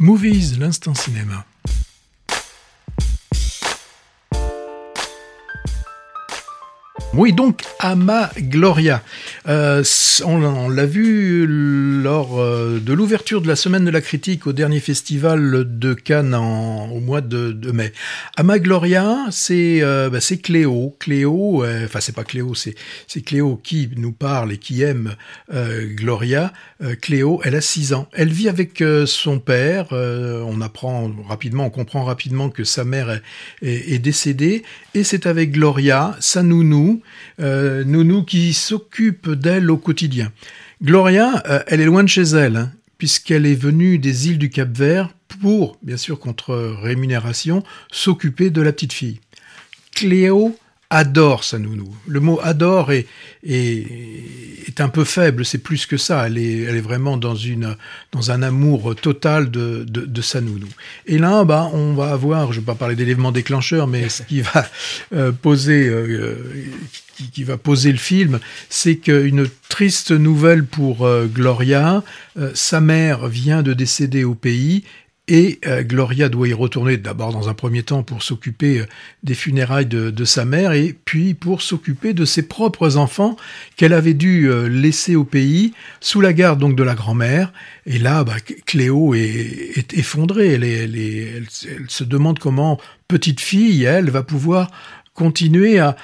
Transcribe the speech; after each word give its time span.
Movies, 0.00 0.58
l'instant 0.60 0.94
cinéma. 0.94 1.44
Oui, 7.18 7.32
donc 7.32 7.62
Ama 7.80 8.30
Gloria. 8.38 9.02
Euh, 9.48 9.82
on, 10.24 10.68
l'a 10.68 10.86
vu 10.86 11.48
lors 11.48 12.38
euh, 12.38 12.78
de 12.78 12.92
l'ouverture 12.92 13.42
de 13.42 13.48
la 13.48 13.56
semaine 13.56 13.84
de 13.84 13.90
la 13.90 14.00
critique 14.00 14.46
au 14.46 14.52
dernier 14.52 14.78
festival 14.78 15.64
de 15.80 15.94
Cannes 15.94 16.36
au 16.36 17.00
mois 17.00 17.20
de, 17.20 17.72
mai. 17.72 17.92
Ama 18.36 18.60
Gloria, 18.60 19.26
c'est 19.32 19.82
euh, 19.82 20.10
bah, 20.10 20.20
Cléo. 20.20 20.94
Cléo, 21.00 21.64
enfin 21.64 21.98
c'est 21.98 22.14
pas 22.14 22.22
Cléo, 22.22 22.54
c'est 22.54 22.76
Cléo 23.22 23.60
qui 23.64 23.90
nous 23.96 24.12
parle 24.12 24.52
et 24.52 24.58
qui 24.58 24.82
aime 24.82 25.16
Gloria. 25.50 26.52
Cléo, 27.02 27.40
elle 27.42 27.56
a 27.56 27.60
6 27.60 27.94
ans. 27.94 28.08
Elle 28.12 28.28
vit 28.28 28.48
avec 28.48 28.80
son 29.06 29.40
père. 29.40 29.88
on 29.90 30.60
apprend 30.60 31.10
rapidement, 31.28 31.66
on 31.66 31.70
comprend 31.70 32.04
rapidement 32.04 32.48
que 32.48 32.62
sa 32.62 32.84
mère 32.84 33.10
est, 33.10 33.94
est 33.94 33.98
décédée. 33.98 34.62
Et 34.94 35.02
c'est 35.02 35.26
avec 35.26 35.50
Gloria, 35.50 36.16
sa 36.20 36.44
nounou, 36.44 37.02
euh, 37.40 37.84
Nounou 37.84 38.24
qui 38.24 38.52
s'occupe 38.52 39.30
d'elle 39.30 39.70
au 39.70 39.76
quotidien. 39.76 40.32
Gloria, 40.82 41.42
euh, 41.48 41.62
elle 41.66 41.80
est 41.80 41.86
loin 41.86 42.02
de 42.02 42.08
chez 42.08 42.22
elle, 42.22 42.56
hein, 42.56 42.72
puisqu'elle 42.98 43.46
est 43.46 43.54
venue 43.54 43.98
des 43.98 44.28
îles 44.28 44.38
du 44.38 44.50
Cap-Vert 44.50 45.10
pour, 45.40 45.76
bien 45.82 45.96
sûr 45.96 46.18
contre 46.18 46.54
rémunération, 46.82 47.62
s'occuper 47.90 48.50
de 48.50 48.62
la 48.62 48.72
petite 48.72 48.92
fille. 48.92 49.20
Cléo 49.94 50.56
adore 50.90 51.44
sa 51.44 51.58
nounou. 51.58 51.94
Le 52.06 52.20
mot 52.20 52.40
adore 52.42 52.92
est, 52.92 53.06
est, 53.46 54.80
un 54.80 54.88
peu 54.88 55.04
faible, 55.04 55.44
c'est 55.44 55.58
plus 55.58 55.86
que 55.86 55.96
ça. 55.96 56.26
Elle 56.26 56.38
est, 56.38 56.60
elle 56.62 56.76
est 56.76 56.80
vraiment 56.80 57.16
dans, 57.16 57.34
une, 57.34 57.76
dans 58.12 58.30
un 58.30 58.42
amour 58.42 58.94
total 58.96 59.50
de, 59.50 59.84
de, 59.84 60.22
sa 60.22 60.40
nounou. 60.40 60.68
Et 61.06 61.18
là, 61.18 61.44
bah, 61.44 61.68
on 61.72 61.94
va 61.94 62.12
avoir, 62.12 62.52
je 62.52 62.58
ne 62.58 62.62
vais 62.62 62.66
pas 62.66 62.74
parler 62.74 62.96
d'éléments 62.96 63.32
déclencheurs, 63.32 63.86
mais 63.86 64.08
ce 64.08 64.22
qui 64.22 64.40
va 64.40 64.66
euh, 65.12 65.32
poser, 65.32 65.88
euh, 65.88 66.36
qui, 67.16 67.30
qui, 67.30 67.44
va 67.44 67.58
poser 67.58 67.92
le 67.92 67.98
film, 67.98 68.38
c'est 68.70 68.96
qu'une 68.96 69.46
triste 69.68 70.12
nouvelle 70.12 70.64
pour 70.64 71.04
euh, 71.04 71.26
Gloria. 71.26 72.02
sa 72.54 72.80
mère 72.80 73.26
vient 73.26 73.62
de 73.62 73.74
décéder 73.74 74.24
au 74.24 74.34
pays 74.34 74.84
et 75.28 75.60
euh, 75.66 75.82
Gloria 75.82 76.30
doit 76.30 76.48
y 76.48 76.54
retourner 76.54 76.96
d'abord 76.96 77.32
dans 77.32 77.50
un 77.50 77.54
premier 77.54 77.82
temps 77.82 78.02
pour 78.02 78.22
s'occuper 78.22 78.80
euh, 78.80 78.86
des 79.22 79.34
funérailles 79.34 79.86
de, 79.86 80.24
sa 80.24 80.44
mère 80.44 80.72
et 80.72 80.96
puis 81.04 81.34
pour 81.34 81.60
s'occuper 81.60 82.14
de 82.14 82.24
ses 82.24 82.42
propres 82.42 82.96
enfants 82.96 83.36
qu'elle 83.76 83.92
avait 83.92 84.14
dû 84.14 84.48
euh, 84.48 84.68
laisser 84.68 85.16
au 85.16 85.24
pays 85.24 85.74
sous 86.00 86.22
la 86.22 86.32
garde 86.32 86.58
donc 86.58 86.76
de 86.76 86.82
la 86.82 86.94
grand-mère. 86.94 87.52
Et 87.84 87.98
là, 87.98 88.24
bah, 88.24 88.36
Cléo 88.64 89.14
est, 89.14 89.92
effondrée. 89.92 90.54
Elle, 90.54 90.64
elle, 90.64 91.46
se 91.88 92.04
demande 92.04 92.38
comment 92.38 92.80
petite 93.06 93.40
fille, 93.40 93.84
elle, 93.84 94.10
va 94.10 94.22
pouvoir 94.22 94.70
continuer 95.12 95.78
à, 95.78 95.96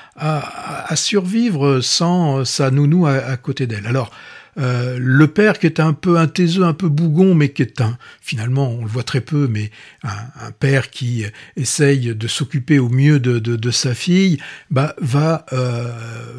survivre 0.97 1.81
sans 1.81 2.45
sa 2.45 2.71
nounou 2.71 3.07
à 3.07 3.37
côté 3.37 3.67
d'elle. 3.67 3.87
Alors, 3.87 4.11
euh, 4.59 4.97
le 5.01 5.27
père 5.27 5.59
qui 5.59 5.67
est 5.67 5.81
un 5.81 5.93
peu 5.93 6.19
un 6.19 6.27
taiseux, 6.27 6.65
un 6.65 6.73
peu 6.73 6.89
bougon, 6.89 7.35
mais 7.35 7.51
qui 7.51 7.63
est 7.63 7.81
un, 7.81 7.99
finalement, 8.21 8.71
on 8.71 8.83
le 8.83 8.89
voit 8.89 9.03
très 9.03 9.21
peu, 9.21 9.49
mais 9.49 9.71
un, 10.03 10.51
père 10.59 10.91
qui 10.91 11.25
essaye 11.57 12.15
de 12.15 12.29
s'occuper 12.29 12.79
au 12.79 12.89
mieux 12.89 13.19
de, 13.19 13.71
sa 13.71 13.95
fille, 13.95 14.39
bah, 14.71 14.95
va 15.01 15.47
euh, 15.53 15.93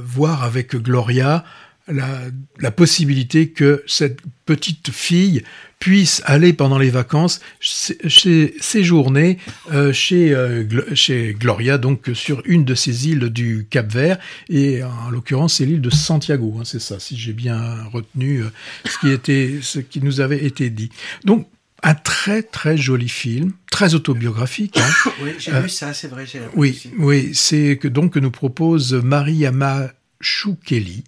voir 0.03 0.43
avec 0.43 0.75
Gloria 0.75 1.43
la, 1.87 2.21
la, 2.59 2.71
possibilité 2.71 3.49
que 3.49 3.83
cette 3.85 4.19
petite 4.45 4.91
fille 4.91 5.43
puisse 5.79 6.21
aller 6.25 6.53
pendant 6.53 6.77
les 6.77 6.89
vacances 6.89 7.41
chez, 7.59 8.55
séjourner 8.59 9.37
euh, 9.71 9.93
chez, 9.93 10.33
euh, 10.33 10.65
chez 10.95 11.35
Gloria, 11.39 11.77
donc 11.77 12.09
sur 12.13 12.41
une 12.45 12.65
de 12.65 12.75
ces 12.75 13.09
îles 13.09 13.29
du 13.29 13.67
Cap 13.69 13.91
Vert, 13.91 14.17
et 14.49 14.83
en 14.83 15.09
l'occurrence 15.09 15.55
c'est 15.55 15.65
l'île 15.65 15.81
de 15.81 15.89
Santiago, 15.89 16.55
hein, 16.59 16.63
c'est 16.65 16.81
ça, 16.81 16.99
si 16.99 17.17
j'ai 17.17 17.33
bien 17.33 17.83
retenu 17.93 18.41
euh, 18.41 18.49
ce 18.85 18.97
qui 18.97 19.11
était, 19.11 19.59
ce 19.61 19.79
qui 19.79 20.01
nous 20.01 20.21
avait 20.21 20.43
été 20.43 20.69
dit. 20.69 20.89
Donc 21.23 21.47
un 21.83 21.93
très 21.93 22.41
très 22.41 22.77
joli 22.77 23.09
film, 23.09 23.51
très 23.69 23.93
autobiographique. 23.93 24.77
Hein. 24.77 25.11
oui, 25.23 25.31
j'ai 25.37 25.51
vu 25.51 25.69
ça, 25.69 25.93
c'est 25.93 26.07
vrai. 26.07 26.25
Oui, 26.55 26.81
oui, 26.97 27.29
c'est 27.35 27.77
que 27.77 27.87
donc 27.87 28.13
que 28.13 28.19
nous 28.19 28.31
propose 28.31 28.93
Marie-Ama 28.93 29.91
Choukeli, 30.19 31.03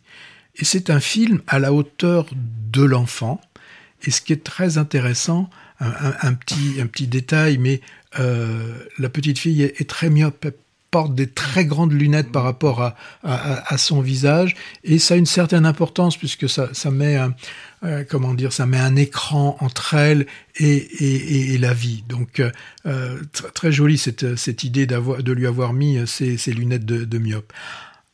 et 0.59 0.66
c'est 0.66 0.90
un 0.90 1.00
film 1.00 1.41
à 1.47 1.59
la 1.59 1.73
hauteur 1.73 2.28
de 2.72 2.84
l'enfant. 2.84 3.41
Et 4.03 4.12
ce 4.12 4.22
qui 4.22 4.34
est 4.34 4.44
très 4.44 4.78
intéressant, 4.78 5.50
un, 5.79 6.34
petit, 6.34 6.81
un 6.81 6.88
petit 6.88 7.07
détail, 7.07 7.57
mais 7.57 7.81
euh, 8.19 8.73
la 8.97 9.09
petite 9.09 9.38
fille 9.38 9.62
est, 9.62 9.90
très 9.90 10.09
myope, 10.09 10.47
porte 10.90 11.13
des 11.13 11.28
très 11.28 11.66
grandes 11.66 11.91
lunettes 11.91 12.31
par 12.31 12.44
rapport 12.44 12.81
à, 12.81 12.95
à, 13.23 13.78
son 13.78 14.01
visage, 14.01 14.56
et 14.84 15.00
ça 15.00 15.16
a 15.16 15.18
une 15.18 15.25
certaine 15.25 15.66
importance 15.66 16.16
puisque 16.16 16.50
ça, 16.50 16.69
ça 16.72 16.91
met 16.91 17.18
un, 17.18 17.35
euh, 17.84 18.03
comment 18.09 18.34
dire, 18.34 18.53
ça 18.53 18.66
met 18.66 18.79
un 18.79 18.95
écran 18.95 19.57
entre 19.59 19.95
elle 19.95 20.25
et, 20.56 21.53
et, 21.53 21.57
la 21.57 21.74
vie. 21.74 22.03
Donc 22.07 22.41
euh, 22.85 23.22
très, 23.53 23.72
jolie 23.72 23.97
cette, 23.97 24.35
cette 24.38 24.63
idée 24.63 24.88
de 24.88 25.31
lui 25.31 25.45
avoir 25.45 25.74
mis 25.74 26.00
ces, 26.07 26.38
lunettes 26.47 26.85
de 26.85 27.18
myope. 27.18 27.51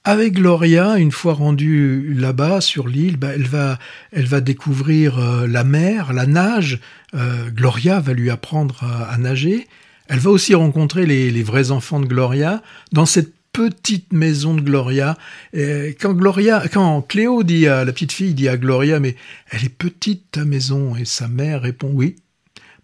Avec 0.05 0.33
Gloria, 0.33 0.97
une 0.97 1.13
fois 1.13 1.33
rendue 1.33 2.13
là-bas 2.13 2.59
sur 2.59 2.89
l'île, 2.89 3.15
bah, 3.15 3.29
elle 3.33 3.47
va, 3.47 3.79
elle 4.11 4.25
va 4.25 4.41
découvrir 4.41 5.17
euh, 5.17 5.47
la 5.47 5.63
mer, 5.63 6.11
la 6.11 6.25
nage. 6.25 6.81
Euh, 7.15 7.49
Gloria 7.49 8.01
va 8.01 8.11
lui 8.11 8.29
apprendre 8.29 8.83
à, 8.83 9.17
nager. 9.17 9.65
Elle 10.09 10.19
va 10.19 10.29
aussi 10.31 10.55
rencontrer 10.55 11.05
les, 11.05 11.43
vrais 11.43 11.71
enfants 11.71 12.01
de 12.01 12.05
Gloria 12.05 12.61
dans 12.91 13.05
cette 13.05 13.33
petite 13.53 14.11
maison 14.11 14.55
de 14.55 14.59
Gloria. 14.59 15.17
Et 15.53 15.95
quand 15.97 16.13
Gloria, 16.13 16.63
quand 16.67 17.01
Cléo 17.03 17.43
dit 17.43 17.67
à 17.67 17.85
la 17.85 17.93
petite 17.93 18.11
fille 18.11 18.33
dit 18.33 18.49
à 18.49 18.57
Gloria, 18.57 18.99
mais 18.99 19.15
elle 19.51 19.63
est 19.63 19.69
petite 19.69 20.31
ta 20.31 20.43
maison, 20.43 20.97
et 20.97 21.05
sa 21.05 21.29
mère 21.29 21.61
répond 21.61 21.91
oui, 21.93 22.17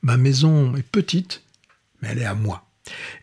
ma 0.04 0.16
maison 0.16 0.74
est 0.78 0.90
petite, 0.90 1.42
mais 2.02 2.10
elle 2.12 2.20
est 2.20 2.26
à 2.26 2.36
moi. 2.36 2.69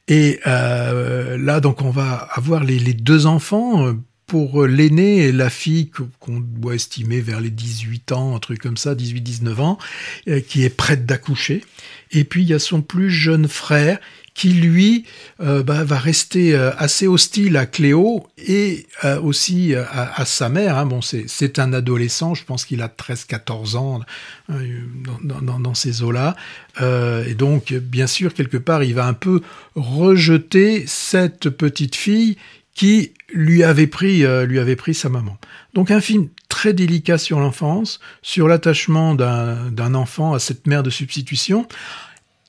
Et 0.08 0.40
euh, 0.46 1.36
là, 1.38 1.60
donc, 1.60 1.82
on 1.82 1.90
va 1.90 2.28
avoir 2.32 2.64
les, 2.64 2.78
deux 2.94 3.26
enfants. 3.26 3.86
Euh, 3.86 3.94
pour 4.26 4.66
l'aîné 4.66 5.18
et 5.18 5.30
la 5.30 5.50
fille 5.50 5.88
qu'on 6.18 6.40
doit 6.40 6.74
estimer 6.74 7.20
vers 7.20 7.40
les 7.40 7.50
18 7.50 8.10
ans, 8.10 8.34
un 8.34 8.40
truc 8.40 8.60
comme 8.60 8.76
ça, 8.76 8.96
18-19 8.96 9.60
ans, 9.60 9.78
euh, 10.26 10.40
qui 10.40 10.64
est 10.64 10.68
prête 10.68 11.06
d'accoucher. 11.06 11.62
Et 12.10 12.24
puis 12.24 12.42
il 12.42 12.48
y 12.48 12.52
a 12.52 12.58
son 12.58 12.82
plus 12.82 13.08
jeune 13.08 13.46
frère 13.46 14.00
qui 14.36 14.50
lui 14.50 15.06
euh, 15.40 15.62
bah, 15.62 15.82
va 15.82 15.98
rester 15.98 16.54
euh, 16.54 16.70
assez 16.76 17.06
hostile 17.06 17.56
à 17.56 17.64
Cléo 17.64 18.26
et 18.36 18.86
euh, 19.04 19.18
aussi 19.18 19.74
à, 19.74 20.24
sa 20.26 20.50
mère. 20.50 20.76
Hein. 20.76 20.84
Bon, 20.84 21.00
c'est 21.00 21.58
un 21.58 21.72
adolescent, 21.72 22.34
je 22.34 22.44
pense 22.44 22.66
qu'il 22.66 22.82
a 22.82 22.88
13-14 22.88 23.76
ans 23.76 24.00
dans, 24.48 25.74
ces 25.74 26.02
eaux-là. 26.02 26.36
et 26.80 27.34
donc, 27.34 27.72
bien 27.72 28.06
sûr, 28.06 28.34
quelque 28.34 28.58
part, 28.58 28.84
il 28.84 28.94
va 28.94 29.06
un 29.06 29.14
peu 29.14 29.40
rejeter 29.74 30.84
cette 30.86 31.48
petite 31.48 31.96
fille 31.96 32.36
qui 32.74 33.12
lui 33.32 33.64
avait 33.64 33.86
pris, 33.86 34.24
lui 34.46 34.58
avait 34.58 34.76
pris 34.76 34.92
sa 34.92 35.08
maman. 35.08 35.38
Donc 35.72 35.90
un 35.90 36.00
film 36.00 36.28
très 36.48 36.74
délicat 36.74 37.16
sur 37.16 37.40
l'enfance, 37.40 38.00
sur 38.20 38.48
l'attachement 38.48 39.14
d'un 39.14 39.94
enfant 39.94 40.34
à 40.34 40.38
cette 40.38 40.66
mère 40.66 40.82
de 40.82 40.90
substitution, 40.90 41.66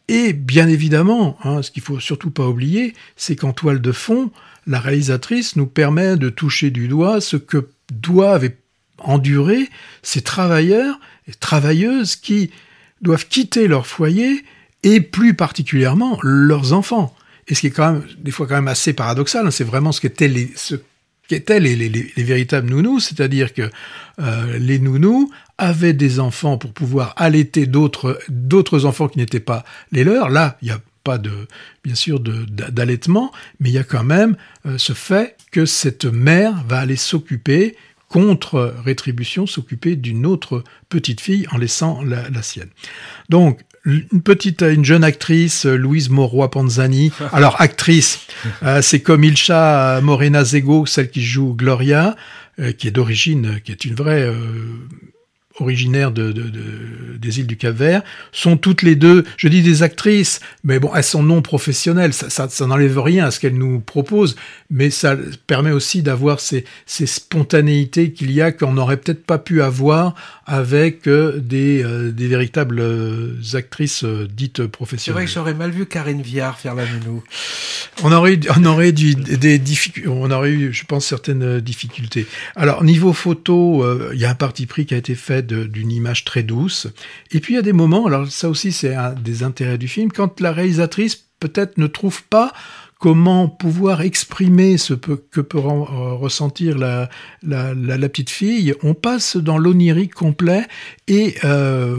et 0.07 0.33
bien 0.33 0.67
évidemment, 0.67 1.37
hein, 1.43 1.61
ce 1.61 1.71
qu'il 1.71 1.83
faut 1.83 1.99
surtout 1.99 2.31
pas 2.31 2.47
oublier, 2.47 2.93
c'est 3.15 3.35
qu'en 3.35 3.53
toile 3.53 3.81
de 3.81 3.91
fond, 3.91 4.31
la 4.65 4.79
réalisatrice 4.79 5.55
nous 5.55 5.67
permet 5.67 6.15
de 6.15 6.29
toucher 6.29 6.71
du 6.71 6.87
doigt 6.87 7.19
ce 7.19 7.37
que 7.37 7.69
doivent 7.91 8.49
endurer 8.99 9.69
ces 10.03 10.21
travailleurs 10.21 10.99
et 11.27 11.33
travailleuses 11.33 12.15
qui 12.15 12.51
doivent 13.01 13.27
quitter 13.27 13.67
leur 13.67 13.85
foyer 13.85 14.43
et 14.83 15.01
plus 15.01 15.33
particulièrement 15.33 16.19
leurs 16.23 16.73
enfants. 16.73 17.13
Et 17.47 17.55
ce 17.55 17.61
qui 17.61 17.67
est 17.67 17.71
quand 17.71 17.93
même 17.93 18.03
des 18.17 18.31
fois 18.31 18.47
quand 18.47 18.55
même 18.55 18.67
assez 18.67 18.93
paradoxal, 18.93 19.45
hein, 19.45 19.51
c'est 19.51 19.63
vraiment 19.63 19.91
ce 19.91 20.01
qu'étaient 20.01 20.27
les, 20.27 20.49
les, 21.29 21.75
les, 21.75 22.11
les, 22.15 22.23
véritables 22.23 22.69
nounous, 22.69 22.99
c'est-à-dire 22.99 23.53
que 23.53 23.69
euh, 24.19 24.57
les 24.57 24.79
nounous 24.79 25.31
avaient 25.57 25.93
des 25.93 26.19
enfants 26.19 26.57
pour 26.57 26.73
pouvoir 26.73 27.13
allaiter 27.17 27.65
d'autres 27.65 28.19
d'autres 28.29 28.85
enfants 28.85 29.07
qui 29.07 29.17
n'étaient 29.17 29.39
pas 29.39 29.63
les 29.91 30.03
leurs. 30.03 30.29
Là, 30.29 30.57
il 30.61 30.65
n'y 30.65 30.71
a 30.71 30.81
pas 31.03 31.17
de 31.17 31.47
bien 31.83 31.95
sûr 31.95 32.19
d'allaitement, 32.19 33.31
mais 33.59 33.69
il 33.69 33.73
y 33.73 33.77
a 33.77 33.83
quand 33.83 34.03
même 34.03 34.35
euh, 34.65 34.77
ce 34.77 34.93
fait 34.93 35.37
que 35.51 35.65
cette 35.65 36.05
mère 36.05 36.53
va 36.67 36.79
aller 36.79 36.97
s'occuper 36.97 37.75
contre 38.09 38.73
rétribution, 38.85 39.47
s'occuper 39.47 39.95
d'une 39.95 40.25
autre 40.25 40.63
petite 40.89 41.19
fille 41.19 41.45
en 41.51 41.57
laissant 41.57 42.01
la, 42.03 42.29
la 42.29 42.41
sienne. 42.41 42.69
Donc 43.29 43.61
une 43.87 44.21
petite, 44.21 44.61
une 44.63 44.83
jeune 44.83 45.03
actrice, 45.03 45.65
Louise 45.65 46.09
Moroy 46.09 46.49
Panzani. 46.51 47.11
Alors 47.31 47.59
actrice, 47.61 48.19
euh, 48.63 48.81
c'est 48.81 48.99
comme 48.99 49.23
Ilcha 49.23 50.01
Morena 50.01 50.43
Zego, 50.43 50.85
celle 50.85 51.09
qui 51.09 51.23
joue 51.23 51.53
Gloria, 51.53 52.15
euh, 52.59 52.73
qui 52.73 52.89
est 52.89 52.91
d'origine, 52.91 53.61
qui 53.63 53.71
est 53.71 53.85
une 53.85 53.95
vraie 53.95 54.23
euh, 54.23 54.35
originaires 55.59 56.11
de, 56.11 56.31
des 57.17 57.39
îles 57.39 57.47
du 57.47 57.57
Cap-Vert, 57.57 58.03
sont 58.31 58.57
toutes 58.57 58.81
les 58.81 58.95
deux, 58.95 59.23
je 59.37 59.47
dis 59.47 59.61
des 59.61 59.83
actrices, 59.83 60.39
mais 60.63 60.79
bon, 60.79 60.91
elles 60.95 61.03
sont 61.03 61.23
non 61.23 61.41
professionnelles, 61.41 62.13
ça, 62.13 62.29
ça, 62.29 62.67
n'enlève 62.67 62.99
rien 62.99 63.25
à 63.25 63.31
ce 63.31 63.39
qu'elles 63.39 63.57
nous 63.57 63.79
proposent, 63.79 64.35
mais 64.69 64.89
ça 64.89 65.17
permet 65.47 65.71
aussi 65.71 66.03
d'avoir 66.03 66.39
ces, 66.39 66.65
ces 66.85 67.07
spontanéités 67.07 68.11
qu'il 68.11 68.31
y 68.31 68.41
a 68.41 68.51
qu'on 68.51 68.73
n'aurait 68.73 68.97
peut-être 68.97 69.25
pas 69.25 69.37
pu 69.39 69.61
avoir 69.61 70.15
avec 70.45 71.07
euh, 71.07 71.39
des, 71.39 71.83
euh, 71.83 72.11
des 72.11 72.27
véritables 72.27 72.79
euh, 72.79 73.33
actrices 73.53 74.03
dites 74.03 74.65
professionnelles. 74.67 75.05
C'est 75.05 75.11
vrai 75.11 75.25
que 75.25 75.31
j'aurais 75.31 75.53
mal 75.53 75.71
vu 75.71 75.85
Karine 75.85 76.21
Viard 76.21 76.59
faire 76.59 76.75
la 76.75 76.85
nounou. 76.85 77.23
On 78.03 78.11
aurait 78.11 78.35
eu, 78.35 78.39
on 78.55 78.65
aurait 78.65 78.91
du, 78.91 79.15
des 79.15 79.57
difficultés, 79.57 80.07
on 80.07 80.29
aurait 80.29 80.51
eu, 80.51 80.73
je 80.73 80.85
pense, 80.85 81.05
certaines 81.05 81.59
difficultés. 81.59 82.27
Alors, 82.55 82.83
niveau 82.83 83.13
photo, 83.13 83.83
il 84.13 84.19
y 84.19 84.25
a 84.25 84.29
un 84.29 84.35
parti 84.35 84.65
pris 84.65 84.85
qui 84.85 84.93
a 84.93 84.97
été 84.97 85.15
fait 85.15 85.46
d'une 85.47 85.91
image 85.91 86.25
très 86.25 86.43
douce. 86.43 86.87
Et 87.31 87.39
puis, 87.39 87.53
il 87.53 87.57
y 87.57 87.59
a 87.59 87.63
des 87.63 87.73
moments, 87.73 88.05
alors 88.05 88.27
ça 88.27 88.49
aussi, 88.49 88.71
c'est 88.71 88.93
un 88.93 89.13
des 89.13 89.43
intérêts 89.43 89.77
du 89.77 89.87
film, 89.87 90.11
quand 90.11 90.39
la 90.39 90.51
réalisatrice 90.51 91.27
peut-être 91.39 91.77
ne 91.77 91.87
trouve 91.87 92.23
pas 92.23 92.53
comment 92.99 93.47
pouvoir 93.47 94.01
exprimer 94.01 94.77
ce 94.77 94.93
que 94.93 95.41
peut 95.41 95.59
euh, 95.59 96.13
ressentir 96.13 96.77
la, 96.77 97.09
la, 97.43 98.09
petite 98.09 98.29
fille, 98.29 98.73
on 98.81 98.93
passe 98.93 99.37
dans 99.37 99.57
l'onirique 99.57 100.13
complet 100.13 100.65
et 101.07 101.35
euh, 101.43 101.95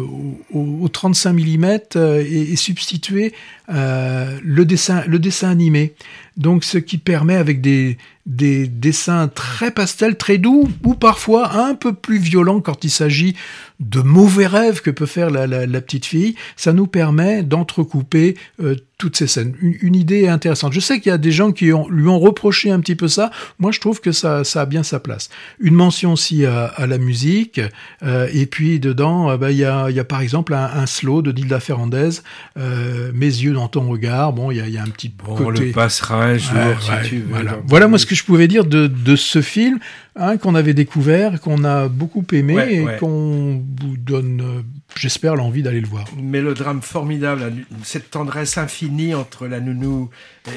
au, 0.53 0.89
35 0.89 1.33
mm 1.33 1.65
est, 1.95 2.57
substitué 2.57 3.33
euh, 3.69 4.39
le, 4.43 4.65
dessin, 4.65 5.05
le 5.07 5.19
dessin 5.19 5.51
animé. 5.51 5.95
Donc 6.39 6.65
ce 6.65 6.79
qui 6.79 6.99
permet 6.99 7.35
avec 7.35 7.61
des, 7.61 7.99
des 8.27 8.69
dessins 8.69 9.29
très 9.29 9.71
pastels, 9.71 10.17
très 10.17 10.39
doux, 10.39 10.69
ou 10.85 10.95
parfois 10.95 11.67
un 11.67 11.75
peu 11.75 11.93
plus 11.93 12.19
violents 12.19 12.61
quand 12.61 12.85
il 12.85 12.91
s'agit 12.91 13.35
de 13.81 14.01
mauvais 14.01 14.47
rêves 14.47 14.81
que 14.81 14.91
peut 14.91 15.07
faire 15.07 15.31
la, 15.31 15.47
la, 15.47 15.81
petite 15.81 16.05
fille, 16.05 16.35
ça 16.57 16.73
nous 16.73 16.87
permet 16.87 17.43
d'entrecouper 17.43 18.37
euh, 18.61 18.75
toutes 18.99 19.17
ces 19.17 19.29
scènes. 19.29 19.55
Une, 19.61 19.95
idée 19.95 20.27
intéressante. 20.27 20.73
Je 20.73 20.81
sais 20.81 20.99
qu'il 20.99 21.11
y 21.11 21.15
a 21.15 21.19
des 21.19 21.31
gens 21.31 21.53
qui 21.53 21.73
ont, 21.73 21.89
lui 21.89 22.09
ont 22.09 22.19
reproché 22.19 22.73
un 22.73 22.81
petit 22.81 22.97
peu 22.97 23.07
ça. 23.07 23.31
Moi, 23.61 23.71
je 23.71 23.79
trouve 23.79 24.01
que 24.01 24.11
ça, 24.11 24.43
ça 24.43 24.63
a 24.63 24.67
bien 24.67 24.83
sa 24.83 24.99
place. 24.99 25.31
Une 25.61 25.75
mention 25.75 26.15
aussi 26.15 26.45
à, 26.45 26.65
à 26.65 26.89
la 26.89 26.99
musique. 26.99 27.61
Euh, 28.03 28.29
et 28.33 28.47
puis 28.47 28.81
dedans, 28.81 29.31
euh, 29.31 29.37
bah, 29.37 29.53
il 29.53 29.59
y, 29.59 29.65
a, 29.65 29.89
y 29.91 30.01
a 30.01 30.05
par 30.05 30.21
exemple 30.21 30.53
un, 30.53 30.65
un 30.65 30.87
slow 30.87 31.23
de 31.23 31.31
Dilda 31.31 31.61
Ferrandez, 31.61 32.21
euh, 32.59 33.13
Mes 33.15 33.27
yeux 33.27 33.53
dans 33.53 33.69
ton 33.69 33.89
regard. 33.89 34.33
Bon, 34.33 34.51
il 34.51 34.57
y 34.57 34.61
a, 34.61 34.67
y 34.67 34.79
a, 34.79 34.83
un 34.83 34.89
petit 34.89 35.11
bon, 35.11 35.37
côté... 35.37 35.67
Le 35.67 35.73
passera 35.73 36.28
un 36.29 36.39
jour 36.39 36.83
si 36.83 37.09
tu 37.09 37.17
veux. 37.19 37.27
Voilà, 37.31 37.59
voilà 37.67 37.89
moi 37.89 37.99
ce 37.99 38.07
que 38.07 38.15
je 38.15 38.25
pouvais 38.25 38.49
dire 38.49 38.65
de, 38.65 38.87
de 38.87 39.17
ce 39.17 39.43
film 39.43 39.79
hein, 40.17 40.37
qu'on 40.37 40.55
avait 40.55 40.75
découvert, 40.75 41.41
qu'on 41.41 41.65
a 41.65 41.89
beaucoup 41.89 42.25
aimé 42.33 42.57
et 42.69 42.99
qu'on 42.99 43.63
vous 43.81 43.97
donne, 43.97 44.41
euh, 44.41 44.63
j'espère, 44.97 45.37
l'envie 45.37 45.63
d'aller 45.63 45.81
le 45.81 45.89
voir. 45.89 46.05
Mais 46.21 46.41
le 46.41 46.55
drame 46.55 46.83
formidable, 46.83 47.53
cette 47.83 48.11
tendresse 48.11 48.59
infinie 48.59 49.15
entre 49.15 49.47
la 49.47 49.61
nounou 49.61 50.11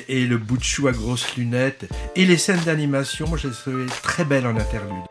et 0.07 0.25
le 0.25 0.37
bout 0.37 0.57
de 0.57 0.63
chou 0.63 0.87
à 0.87 0.91
grosses 0.91 1.35
lunettes, 1.35 1.89
et 2.15 2.25
les 2.25 2.37
scènes 2.37 2.63
d'animation, 2.65 3.27
moi, 3.27 3.37
je 3.37 3.47
les 3.47 3.53
trouvais 3.53 3.85
très 4.03 4.25
belles 4.25 4.47
en 4.47 4.57
interlude. 4.57 5.03